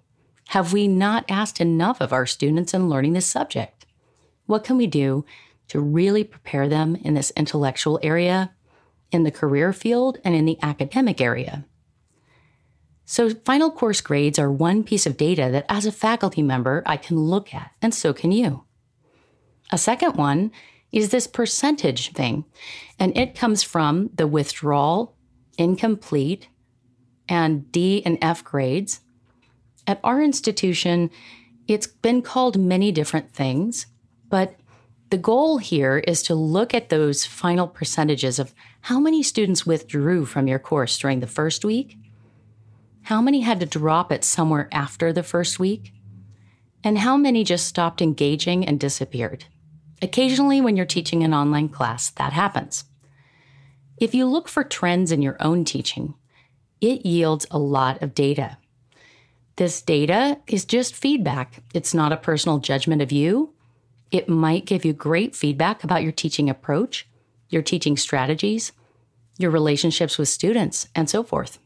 Have 0.50 0.74
we 0.74 0.88
not 0.88 1.26
asked 1.30 1.60
enough 1.60 2.02
of 2.02 2.14
our 2.14 2.26
students 2.26 2.74
in 2.74 2.90
learning 2.90 3.14
this 3.14 3.26
subject? 3.26 3.86
What 4.46 4.64
can 4.64 4.78
we 4.78 4.88
do 4.88 5.26
to 5.70 5.80
really 5.80 6.24
prepare 6.24 6.68
them 6.68 6.96
in 6.98 7.14
this 7.14 7.32
intellectual 7.36 8.00
area, 8.04 8.52
in 9.12 9.24
the 9.24 9.32
career 9.32 9.74
field, 9.74 10.18
and 10.24 10.36
in 10.36 10.46
the 10.46 10.58
academic 10.62 11.22
area. 11.22 11.66
So, 13.06 13.32
final 13.32 13.72
course 13.72 14.00
grades 14.00 14.40
are 14.40 14.52
one 14.52 14.84
piece 14.84 15.06
of 15.06 15.18
data 15.18 15.50
that 15.52 15.66
as 15.68 15.86
a 15.86 15.92
faculty 15.92 16.42
member 16.42 16.84
I 16.86 16.98
can 16.98 17.20
look 17.20 17.54
at, 17.54 17.72
and 17.82 17.94
so 17.94 18.14
can 18.14 18.32
you. 18.32 18.64
A 19.72 19.78
second 19.78 20.16
one 20.16 20.52
is 20.94 21.10
this 21.10 21.28
percentage 21.28 22.14
thing, 22.14 22.46
and 23.00 23.18
it 23.18 23.36
comes 23.36 23.64
from 23.64 24.12
the 24.16 24.28
withdrawal, 24.28 25.18
incomplete, 25.58 26.48
and 27.28 27.70
D 27.72 28.04
and 28.06 28.18
F 28.22 28.44
grades. 28.44 29.02
At 29.88 30.00
our 30.04 30.22
institution, 30.22 31.10
it's 31.68 31.88
been 31.88 32.22
called 32.22 32.58
many 32.58 32.92
different 32.92 33.34
things, 33.34 33.88
but 34.30 34.56
the 35.10 35.18
goal 35.18 35.58
here 35.58 35.98
is 36.08 36.24
to 36.24 36.36
look 36.36 36.74
at 36.74 36.90
those 36.90 37.26
final 37.26 37.68
percentages 37.68 38.40
of 38.40 38.54
how 38.82 39.00
many 39.00 39.24
students 39.24 39.66
withdrew 39.66 40.26
from 40.26 40.48
your 40.48 40.60
course 40.60 40.98
during 40.98 41.20
the 41.20 41.28
first 41.28 41.66
week, 41.66 41.98
how 43.04 43.22
many 43.22 43.42
had 43.42 43.60
to 43.60 43.66
drop 43.66 44.12
it 44.12 44.24
somewhere 44.24 44.70
after 44.72 45.12
the 45.12 45.24
first 45.24 45.60
week, 45.60 45.92
and 46.84 47.00
how 47.00 47.18
many 47.18 47.44
just 47.44 47.66
stopped 47.66 48.02
engaging 48.02 48.66
and 48.66 48.80
disappeared. 48.80 49.46
Occasionally, 50.04 50.60
when 50.60 50.76
you're 50.76 50.86
teaching 50.86 51.24
an 51.24 51.34
online 51.34 51.70
class, 51.70 52.10
that 52.12 52.34
happens. 52.34 52.84
If 53.98 54.14
you 54.14 54.26
look 54.26 54.50
for 54.50 54.66
trends 54.66 55.14
in 55.14 55.22
your 55.22 55.38
own 55.40 55.64
teaching, 55.64 56.16
it 56.82 57.06
yields 57.06 57.48
a 57.50 57.58
lot 57.58 58.02
of 58.02 58.14
data. 58.14 58.58
This 59.56 59.82
data 59.82 60.40
is 60.46 60.66
just 60.66 60.94
feedback. 60.94 61.64
It's 61.74 61.94
not 61.94 62.12
a 62.12 62.18
personal 62.18 62.58
judgment 62.58 63.02
of 63.02 63.14
you. 63.14 63.54
It 64.12 64.28
might 64.28 64.66
give 64.66 64.84
you 64.84 64.92
great 64.92 65.38
feedback 65.38 65.86
about 65.86 66.04
your 66.04 66.12
teaching 66.12 66.50
approach, 66.50 67.08
your 67.48 67.62
teaching 67.62 67.96
strategies, 67.96 68.74
your 69.38 69.52
relationships 69.52 70.18
with 70.18 70.28
students, 70.28 70.90
and 70.94 71.10
so 71.10 71.24
forth. 71.24 71.60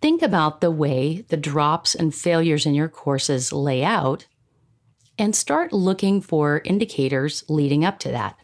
Think 0.00 0.22
about 0.22 0.60
the 0.60 0.72
way 0.72 1.24
the 1.28 1.36
drops 1.36 1.94
and 1.94 2.12
failures 2.12 2.66
in 2.66 2.74
your 2.74 2.88
courses 2.88 3.52
lay 3.52 3.84
out 3.84 4.26
and 5.18 5.36
start 5.36 5.72
looking 5.72 6.20
for 6.20 6.62
indicators 6.64 7.44
leading 7.48 7.84
up 7.84 7.98
to 8.00 8.10
that. 8.10 8.36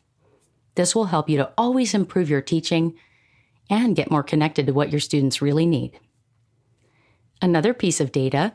This 0.74 0.94
will 0.94 1.06
help 1.06 1.28
you 1.28 1.36
to 1.38 1.52
always 1.58 1.94
improve 1.94 2.30
your 2.30 2.42
teaching 2.42 2.94
and 3.70 3.96
get 3.96 4.10
more 4.10 4.22
connected 4.22 4.66
to 4.66 4.72
what 4.72 4.90
your 4.90 5.00
students 5.00 5.42
really 5.42 5.66
need. 5.66 5.98
Another 7.42 7.74
piece 7.74 8.00
of 8.00 8.12
data 8.12 8.54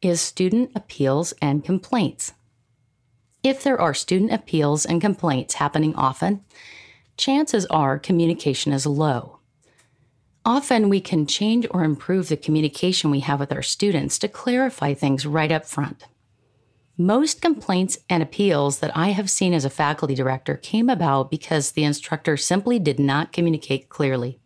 is 0.00 0.20
student 0.20 0.70
appeals 0.74 1.32
and 1.40 1.64
complaints. 1.64 2.32
If 3.42 3.62
there 3.62 3.80
are 3.80 3.94
student 3.94 4.32
appeals 4.32 4.84
and 4.84 5.00
complaints 5.00 5.54
happening 5.54 5.94
often, 5.94 6.44
chances 7.16 7.66
are 7.66 7.98
communication 7.98 8.72
is 8.72 8.86
low. 8.86 9.38
Often 10.44 10.88
we 10.88 11.00
can 11.00 11.26
change 11.26 11.66
or 11.70 11.84
improve 11.84 12.28
the 12.28 12.36
communication 12.36 13.10
we 13.10 13.20
have 13.20 13.38
with 13.38 13.52
our 13.52 13.62
students 13.62 14.18
to 14.18 14.28
clarify 14.28 14.94
things 14.94 15.24
right 15.26 15.52
up 15.52 15.64
front. 15.64 16.04
Most 16.98 17.40
complaints 17.40 17.98
and 18.10 18.22
appeals 18.22 18.80
that 18.80 18.94
I 18.94 19.08
have 19.08 19.30
seen 19.30 19.54
as 19.54 19.64
a 19.64 19.70
faculty 19.70 20.14
director 20.14 20.56
came 20.56 20.90
about 20.90 21.30
because 21.30 21.72
the 21.72 21.84
instructor 21.84 22.36
simply 22.36 22.78
did 22.78 22.98
not 22.98 23.32
communicate 23.32 23.88
clearly. 23.88 24.38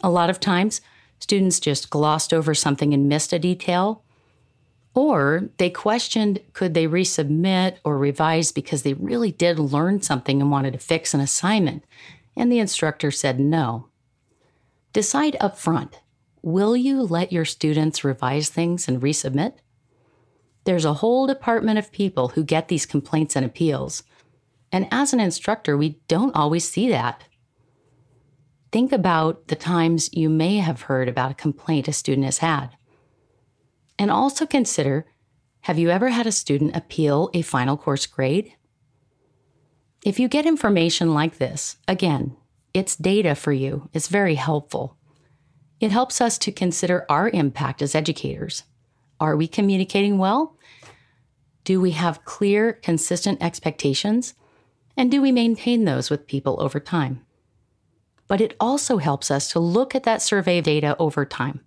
A 0.00 0.10
lot 0.10 0.30
of 0.30 0.38
times, 0.38 0.80
students 1.18 1.58
just 1.58 1.90
glossed 1.90 2.32
over 2.32 2.54
something 2.54 2.94
and 2.94 3.08
missed 3.08 3.32
a 3.32 3.38
detail, 3.38 4.04
or 4.94 5.48
they 5.58 5.70
questioned 5.70 6.40
could 6.52 6.74
they 6.74 6.86
resubmit 6.86 7.78
or 7.84 7.98
revise 7.98 8.52
because 8.52 8.82
they 8.82 8.94
really 8.94 9.32
did 9.32 9.58
learn 9.58 10.02
something 10.02 10.40
and 10.40 10.50
wanted 10.50 10.72
to 10.74 10.78
fix 10.78 11.14
an 11.14 11.20
assignment, 11.20 11.84
and 12.36 12.50
the 12.50 12.58
instructor 12.60 13.10
said 13.10 13.40
no. 13.40 13.88
Decide 14.92 15.36
up 15.40 15.58
front 15.58 15.98
will 16.44 16.76
you 16.76 17.02
let 17.02 17.32
your 17.32 17.44
students 17.44 18.02
revise 18.02 18.50
things 18.50 18.88
and 18.88 19.00
resubmit? 19.00 19.54
There's 20.64 20.84
a 20.84 20.94
whole 20.94 21.26
department 21.26 21.78
of 21.78 21.92
people 21.92 22.28
who 22.28 22.44
get 22.44 22.68
these 22.68 22.86
complaints 22.86 23.34
and 23.34 23.44
appeals. 23.44 24.04
And 24.70 24.86
as 24.90 25.12
an 25.12 25.20
instructor, 25.20 25.76
we 25.76 26.00
don't 26.08 26.34
always 26.36 26.68
see 26.68 26.88
that. 26.90 27.24
Think 28.70 28.92
about 28.92 29.48
the 29.48 29.56
times 29.56 30.08
you 30.12 30.30
may 30.30 30.56
have 30.58 30.82
heard 30.82 31.08
about 31.08 31.32
a 31.32 31.34
complaint 31.34 31.88
a 31.88 31.92
student 31.92 32.24
has 32.24 32.38
had. 32.38 32.70
And 33.98 34.10
also 34.10 34.46
consider 34.46 35.06
have 35.66 35.78
you 35.78 35.90
ever 35.90 36.08
had 36.08 36.26
a 36.26 36.32
student 36.32 36.74
appeal 36.74 37.30
a 37.34 37.42
final 37.42 37.76
course 37.76 38.06
grade? 38.06 38.54
If 40.04 40.18
you 40.18 40.26
get 40.26 40.44
information 40.44 41.14
like 41.14 41.38
this, 41.38 41.76
again, 41.86 42.36
it's 42.74 42.96
data 42.96 43.36
for 43.36 43.52
you, 43.52 43.88
it's 43.92 44.08
very 44.08 44.34
helpful. 44.34 44.96
It 45.78 45.92
helps 45.92 46.20
us 46.20 46.38
to 46.38 46.50
consider 46.50 47.06
our 47.08 47.28
impact 47.28 47.80
as 47.82 47.94
educators. 47.94 48.64
Are 49.22 49.36
we 49.36 49.46
communicating 49.46 50.18
well? 50.18 50.56
Do 51.62 51.80
we 51.80 51.92
have 51.92 52.24
clear, 52.24 52.72
consistent 52.72 53.40
expectations? 53.40 54.34
And 54.96 55.12
do 55.12 55.22
we 55.22 55.30
maintain 55.30 55.84
those 55.84 56.10
with 56.10 56.26
people 56.26 56.60
over 56.60 56.80
time? 56.80 57.24
But 58.26 58.40
it 58.40 58.56
also 58.58 58.96
helps 58.96 59.30
us 59.30 59.48
to 59.52 59.60
look 59.60 59.94
at 59.94 60.02
that 60.02 60.22
survey 60.22 60.60
data 60.60 60.96
over 60.98 61.24
time. 61.24 61.60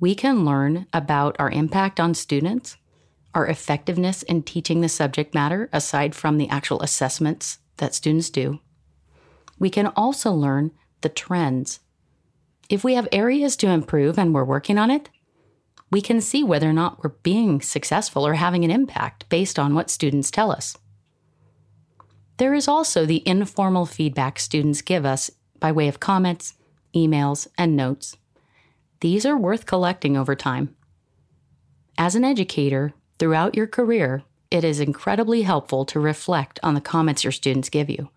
We 0.00 0.14
can 0.14 0.44
learn 0.44 0.86
about 0.92 1.34
our 1.38 1.50
impact 1.50 1.98
on 1.98 2.12
students, 2.12 2.76
our 3.34 3.46
effectiveness 3.46 4.22
in 4.22 4.42
teaching 4.42 4.82
the 4.82 4.90
subject 4.90 5.34
matter, 5.34 5.70
aside 5.72 6.14
from 6.14 6.36
the 6.36 6.50
actual 6.50 6.82
assessments 6.82 7.56
that 7.78 7.94
students 7.94 8.28
do. 8.28 8.60
We 9.58 9.70
can 9.70 9.86
also 9.86 10.30
learn 10.30 10.72
the 11.00 11.08
trends. 11.08 11.80
If 12.68 12.84
we 12.84 12.96
have 12.96 13.08
areas 13.12 13.56
to 13.56 13.68
improve 13.68 14.18
and 14.18 14.34
we're 14.34 14.44
working 14.44 14.76
on 14.76 14.90
it, 14.90 15.08
we 15.90 16.00
can 16.00 16.20
see 16.20 16.44
whether 16.44 16.68
or 16.68 16.72
not 16.72 17.02
we're 17.02 17.10
being 17.22 17.60
successful 17.60 18.26
or 18.26 18.34
having 18.34 18.64
an 18.64 18.70
impact 18.70 19.28
based 19.28 19.58
on 19.58 19.74
what 19.74 19.90
students 19.90 20.30
tell 20.30 20.50
us. 20.50 20.76
There 22.36 22.54
is 22.54 22.68
also 22.68 23.04
the 23.04 23.26
informal 23.26 23.86
feedback 23.86 24.38
students 24.38 24.82
give 24.82 25.04
us 25.04 25.30
by 25.58 25.72
way 25.72 25.88
of 25.88 26.00
comments, 26.00 26.54
emails, 26.94 27.46
and 27.58 27.76
notes. 27.76 28.16
These 29.00 29.26
are 29.26 29.36
worth 29.36 29.66
collecting 29.66 30.16
over 30.16 30.34
time. 30.34 30.74
As 31.98 32.14
an 32.14 32.24
educator, 32.24 32.94
throughout 33.18 33.54
your 33.54 33.66
career, 33.66 34.22
it 34.50 34.64
is 34.64 34.80
incredibly 34.80 35.42
helpful 35.42 35.84
to 35.86 36.00
reflect 36.00 36.58
on 36.62 36.74
the 36.74 36.80
comments 36.80 37.24
your 37.24 37.32
students 37.32 37.68
give 37.68 37.90
you. 37.90 38.08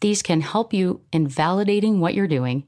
These 0.00 0.22
can 0.22 0.40
help 0.40 0.72
you 0.72 1.00
in 1.12 1.26
validating 1.26 1.98
what 1.98 2.14
you're 2.14 2.26
doing, 2.26 2.66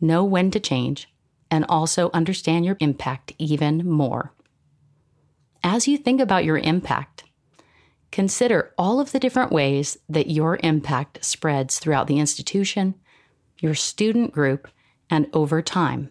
know 0.00 0.24
when 0.24 0.50
to 0.50 0.60
change, 0.60 1.08
and 1.50 1.64
also 1.68 2.10
understand 2.12 2.64
your 2.64 2.76
impact 2.80 3.32
even 3.38 3.88
more. 3.88 4.32
As 5.62 5.88
you 5.88 5.98
think 5.98 6.20
about 6.20 6.44
your 6.44 6.58
impact, 6.58 7.24
consider 8.10 8.72
all 8.78 9.00
of 9.00 9.12
the 9.12 9.20
different 9.20 9.52
ways 9.52 9.98
that 10.08 10.30
your 10.30 10.58
impact 10.62 11.24
spreads 11.24 11.78
throughout 11.78 12.06
the 12.06 12.18
institution, 12.18 12.94
your 13.58 13.74
student 13.74 14.32
group, 14.32 14.68
and 15.10 15.28
over 15.32 15.60
time. 15.60 16.10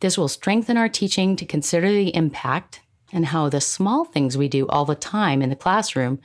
This 0.00 0.16
will 0.16 0.28
strengthen 0.28 0.76
our 0.76 0.88
teaching 0.88 1.36
to 1.36 1.44
consider 1.44 1.90
the 1.90 2.14
impact 2.14 2.80
and 3.12 3.26
how 3.26 3.48
the 3.48 3.60
small 3.60 4.04
things 4.04 4.38
we 4.38 4.48
do 4.48 4.66
all 4.68 4.84
the 4.84 4.94
time 4.94 5.42
in 5.42 5.50
the 5.50 5.56
classroom 5.56 6.20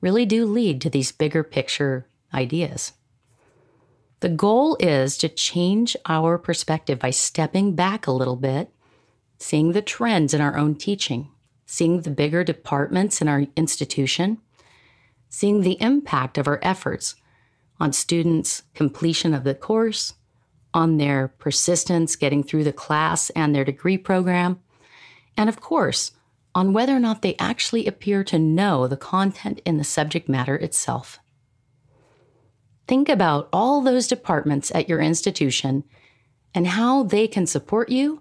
really 0.00 0.24
do 0.24 0.46
lead 0.46 0.80
to 0.80 0.90
these 0.90 1.12
bigger 1.12 1.42
picture 1.42 2.06
ideas. 2.32 2.92
The 4.20 4.28
goal 4.28 4.76
is 4.78 5.16
to 5.18 5.30
change 5.30 5.96
our 6.04 6.36
perspective 6.36 6.98
by 6.98 7.10
stepping 7.10 7.74
back 7.74 8.06
a 8.06 8.12
little 8.12 8.36
bit, 8.36 8.70
seeing 9.38 9.72
the 9.72 9.80
trends 9.80 10.34
in 10.34 10.42
our 10.42 10.58
own 10.58 10.74
teaching, 10.74 11.30
seeing 11.64 12.02
the 12.02 12.10
bigger 12.10 12.44
departments 12.44 13.22
in 13.22 13.28
our 13.28 13.46
institution, 13.56 14.38
seeing 15.30 15.62
the 15.62 15.80
impact 15.80 16.36
of 16.36 16.46
our 16.46 16.58
efforts 16.62 17.14
on 17.78 17.94
students' 17.94 18.62
completion 18.74 19.32
of 19.32 19.44
the 19.44 19.54
course, 19.54 20.12
on 20.74 20.98
their 20.98 21.28
persistence 21.28 22.14
getting 22.14 22.42
through 22.42 22.64
the 22.64 22.74
class 22.74 23.30
and 23.30 23.54
their 23.54 23.64
degree 23.64 23.96
program, 23.96 24.60
and 25.34 25.48
of 25.48 25.60
course, 25.60 26.12
on 26.54 26.74
whether 26.74 26.94
or 26.94 27.00
not 27.00 27.22
they 27.22 27.36
actually 27.38 27.86
appear 27.86 28.22
to 28.24 28.38
know 28.38 28.86
the 28.86 28.96
content 28.98 29.62
in 29.64 29.78
the 29.78 29.84
subject 29.84 30.28
matter 30.28 30.56
itself. 30.56 31.18
Think 32.90 33.08
about 33.08 33.48
all 33.52 33.82
those 33.82 34.08
departments 34.08 34.72
at 34.74 34.88
your 34.88 34.98
institution 34.98 35.84
and 36.52 36.66
how 36.66 37.04
they 37.04 37.28
can 37.28 37.46
support 37.46 37.88
you 37.88 38.20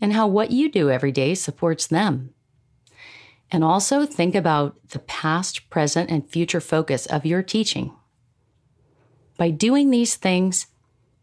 and 0.00 0.12
how 0.12 0.26
what 0.26 0.50
you 0.50 0.68
do 0.68 0.90
every 0.90 1.12
day 1.12 1.36
supports 1.36 1.86
them. 1.86 2.34
And 3.52 3.62
also 3.62 4.06
think 4.06 4.34
about 4.34 4.76
the 4.88 4.98
past, 4.98 5.70
present, 5.70 6.10
and 6.10 6.28
future 6.28 6.58
focus 6.60 7.06
of 7.06 7.24
your 7.24 7.44
teaching. 7.44 7.92
By 9.36 9.50
doing 9.50 9.90
these 9.90 10.16
things, 10.16 10.66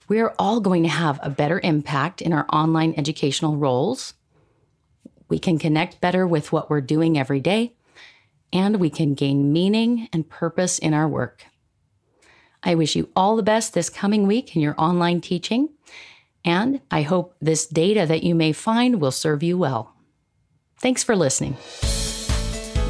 we 0.08 0.22
are 0.22 0.34
all 0.40 0.62
going 0.62 0.84
to 0.84 0.90
have 0.90 1.20
a 1.22 1.30
better 1.30 1.60
impact 1.66 2.22
in 2.22 2.32
our 2.32 2.46
online 2.54 2.94
educational 2.96 3.58
roles. 3.58 4.14
We 5.28 5.38
can 5.38 5.60
connect 5.60 6.00
better 6.00 6.26
with 6.26 6.54
what 6.54 6.70
we're 6.70 6.80
doing 6.80 7.20
every 7.20 7.42
day, 7.42 7.74
and 8.54 8.78
we 8.78 8.90
can 8.90 9.16
gain 9.16 9.52
meaning 9.52 10.08
and 10.14 10.30
purpose 10.30 10.80
in 10.80 10.94
our 10.94 11.10
work. 11.10 11.44
I 12.66 12.74
wish 12.76 12.96
you 12.96 13.10
all 13.16 13.36
the 13.36 13.44
best 13.44 13.76
this 13.76 13.90
coming 13.90 14.26
week 14.26 14.56
in 14.56 14.62
your 14.62 14.74
online 14.78 15.22
teaching, 15.22 15.70
and 16.44 16.82
I 16.90 17.04
hope 17.04 17.36
this 17.40 17.68
data 17.68 18.06
that 18.08 18.24
you 18.24 18.34
may 18.34 18.52
find 18.54 19.00
will 19.00 19.12
serve 19.12 19.44
you 19.44 19.58
well. 19.58 19.94
Thanks 20.80 21.04
for 21.04 21.16
listening. 21.16 21.56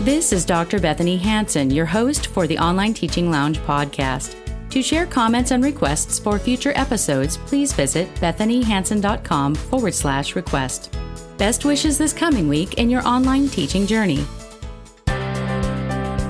This 0.02 0.32
is 0.32 0.46
Dr. 0.46 0.80
Bethanie 0.80 1.20
Hansen, 1.20 1.72
your 1.72 1.86
host 1.86 2.28
for 2.28 2.48
the 2.48 2.58
Online 2.58 2.94
Teaching 2.94 3.30
Lounge 3.30 3.60
podcast. 3.60 4.36
To 4.70 4.82
share 4.82 5.06
comments 5.06 5.52
and 5.52 5.64
requests 5.64 6.20
for 6.20 6.40
future 6.40 6.74
episodes, 6.76 7.38
please 7.38 7.74
visit 7.74 8.14
bethaniehansen.com 8.16 9.56
forward 9.56 9.94
slash 9.94 10.36
request. 10.36 10.98
Best 11.38 11.66
wishes 11.66 11.98
this 11.98 12.14
coming 12.14 12.48
week 12.48 12.76
in 12.76 12.90
your 12.90 13.06
online 13.08 13.50
teaching 13.50 13.86
journey. 13.88 14.24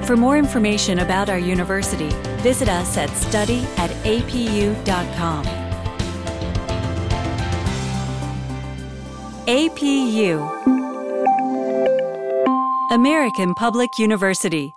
For 0.05 0.15
more 0.15 0.37
information 0.37 0.99
about 0.99 1.29
our 1.29 1.39
university, 1.39 2.09
visit 2.45 2.69
us 2.69 2.95
at 2.95 3.09
study 3.09 3.61
at 3.77 3.89
apu.com. 4.05 5.43
APU 9.47 10.35
American 12.91 13.55
Public 13.55 13.97
University 13.97 14.74